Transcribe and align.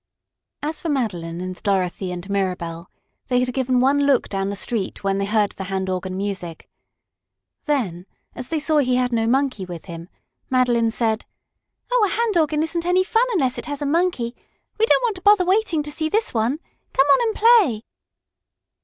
As 0.63 0.81
for 0.81 0.89
Madeline 0.89 1.41
and 1.41 1.61
Dorothy 1.61 2.11
and 2.11 2.27
Mirabell, 2.27 2.87
they 3.27 3.39
had 3.39 3.53
given 3.53 3.79
one 3.79 4.07
look 4.07 4.27
down 4.29 4.49
the 4.49 4.55
street 4.55 5.03
when 5.03 5.19
they 5.19 5.27
heard 5.27 5.51
the 5.51 5.65
hand 5.65 5.91
organ 5.91 6.17
music. 6.17 6.67
Then, 7.65 8.07
as 8.33 8.47
they 8.47 8.57
saw 8.57 8.79
he 8.79 8.95
had 8.95 9.13
no 9.13 9.27
monkey 9.27 9.63
with 9.63 9.85
him, 9.85 10.09
Madeline 10.49 10.89
said: 10.89 11.27
"Oh, 11.91 12.03
a 12.03 12.15
hand 12.15 12.35
organ 12.35 12.63
isn't 12.63 12.83
any 12.87 13.03
fun 13.03 13.27
unless 13.33 13.59
it 13.59 13.67
has 13.67 13.83
a 13.83 13.85
monkey. 13.85 14.33
We 14.79 14.87
don't 14.87 15.03
want 15.03 15.17
to 15.17 15.21
bother 15.21 15.45
waiting 15.45 15.83
to 15.83 15.91
see 15.91 16.09
this 16.09 16.33
one. 16.33 16.57
Come 16.93 17.05
on 17.05 17.27
and 17.27 17.35
play." 17.35 17.83